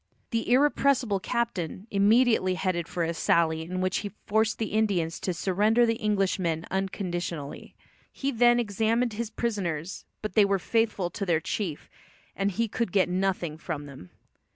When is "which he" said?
3.81-4.09